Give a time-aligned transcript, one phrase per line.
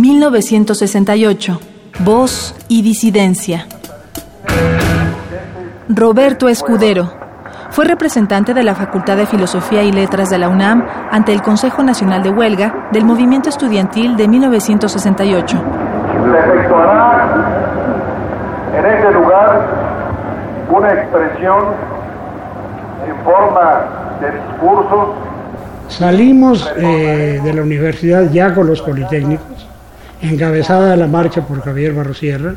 [0.00, 1.60] 1968,
[2.00, 3.66] voz y disidencia.
[5.88, 7.12] Roberto Escudero,
[7.70, 11.82] fue representante de la Facultad de Filosofía y Letras de la UNAM ante el Consejo
[11.82, 15.56] Nacional de Huelga del Movimiento Estudiantil de 1968.
[15.56, 17.34] Se efectuará
[18.78, 19.66] en este lugar
[20.70, 21.64] una expresión
[23.06, 25.08] en forma de discursos.
[25.88, 29.68] Salimos eh, de la universidad ya con los politécnicos,
[30.22, 32.54] encabezada la marcha por Javier Barrosierra,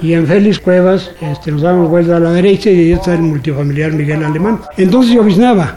[0.00, 3.22] y en Félix Cuevas este, nos damos vuelta a la derecha y ahí está el
[3.22, 4.60] multifamiliar Miguel Alemán.
[4.76, 5.76] Entonces yo lloviznaba,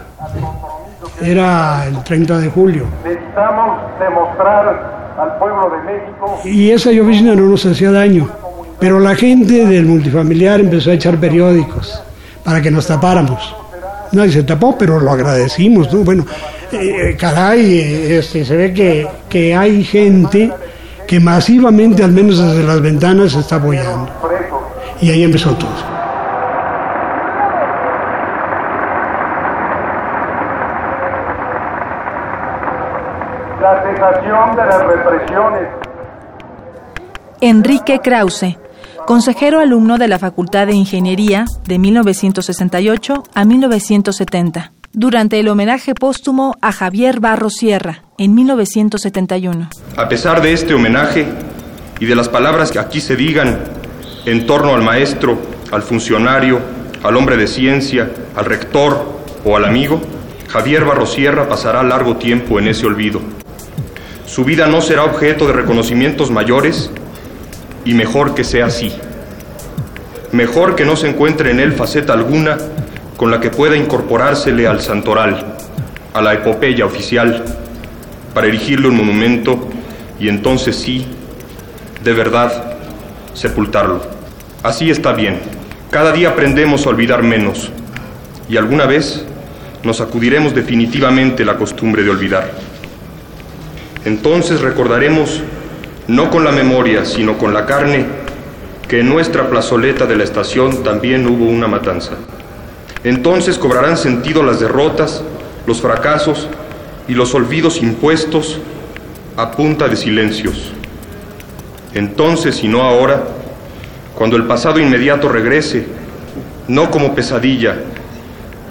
[1.22, 2.84] era el 30 de julio.
[3.04, 6.40] Necesitamos demostrar al pueblo de México.
[6.44, 8.28] Y esa llovizna no nos hacía daño,
[8.78, 12.02] pero la gente del multifamiliar empezó a echar periódicos
[12.44, 13.54] para que nos tapáramos.
[14.12, 15.92] Nadie se tapó, pero lo agradecimos.
[15.92, 16.00] ¿no?
[16.00, 16.24] Bueno,
[16.72, 20.52] eh, caray, este, se ve que, que hay gente
[21.08, 24.10] que masivamente, al menos desde las ventanas, se está apoyando.
[25.00, 25.70] Y ahí empezó todo.
[33.62, 35.68] La cesación de las represiones.
[37.40, 38.58] Enrique Krause,
[39.06, 46.56] consejero alumno de la Facultad de Ingeniería de 1968 a 1970 durante el homenaje póstumo
[46.60, 49.68] a Javier Barro Sierra en 1971.
[49.96, 51.24] A pesar de este homenaje
[52.00, 53.60] y de las palabras que aquí se digan
[54.26, 55.38] en torno al maestro,
[55.70, 56.58] al funcionario,
[57.04, 60.02] al hombre de ciencia, al rector o al amigo,
[60.48, 63.20] Javier Barro Sierra pasará largo tiempo en ese olvido.
[64.26, 66.90] Su vida no será objeto de reconocimientos mayores
[67.84, 68.92] y mejor que sea así.
[70.32, 72.58] Mejor que no se encuentre en él faceta alguna
[73.18, 75.56] con la que pueda incorporársele al santoral,
[76.14, 77.44] a la epopeya oficial,
[78.32, 79.68] para erigirle un monumento
[80.20, 81.04] y entonces sí,
[82.04, 82.78] de verdad,
[83.34, 84.02] sepultarlo.
[84.62, 85.40] Así está bien.
[85.90, 87.72] Cada día aprendemos a olvidar menos
[88.48, 89.24] y alguna vez
[89.82, 92.52] nos sacudiremos definitivamente la costumbre de olvidar.
[94.04, 95.42] Entonces recordaremos,
[96.06, 98.06] no con la memoria, sino con la carne,
[98.86, 102.12] que en nuestra plazoleta de la estación también hubo una matanza.
[103.04, 105.22] Entonces cobrarán sentido las derrotas,
[105.66, 106.48] los fracasos
[107.06, 108.58] y los olvidos impuestos
[109.36, 110.72] a punta de silencios.
[111.94, 113.24] Entonces y no ahora,
[114.14, 115.86] cuando el pasado inmediato regrese,
[116.66, 117.76] no como pesadilla,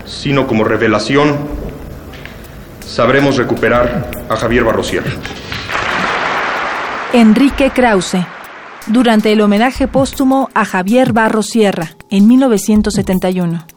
[0.05, 1.37] sino como revelación,
[2.85, 5.11] sabremos recuperar a Javier Barrosierra.
[7.13, 8.17] Enrique Krause,
[8.87, 13.76] durante el homenaje póstumo a Javier Barrosierra en 1971.